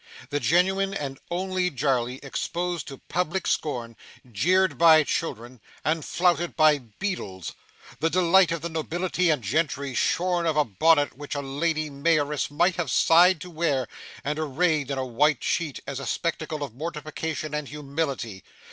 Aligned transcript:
The 0.31 0.39
genuine 0.39 0.95
and 0.95 1.19
only 1.29 1.69
Jarley 1.69 2.19
exposed 2.23 2.87
to 2.87 3.03
public 3.07 3.45
scorn, 3.45 3.95
jeered 4.31 4.75
by 4.79 5.03
children, 5.03 5.61
and 5.85 6.03
flouted 6.03 6.55
by 6.55 6.79
beadles! 6.97 7.53
The 7.99 8.09
delight 8.09 8.51
of 8.51 8.61
the 8.63 8.69
Nobility 8.69 9.29
and 9.29 9.43
Gentry 9.43 9.93
shorn 9.93 10.47
of 10.47 10.57
a 10.57 10.65
bonnet 10.65 11.15
which 11.15 11.35
a 11.35 11.41
Lady 11.41 11.91
Mayoress 11.91 12.49
might 12.49 12.77
have 12.77 12.89
sighed 12.89 13.39
to 13.41 13.51
wear, 13.51 13.87
and 14.23 14.39
arrayed 14.39 14.89
in 14.89 14.97
a 14.97 15.05
white 15.05 15.43
sheet 15.43 15.79
as 15.85 15.99
a 15.99 16.07
spectacle 16.07 16.63
of 16.63 16.73
mortification 16.73 17.53
and 17.53 17.67
humility! 17.67 18.43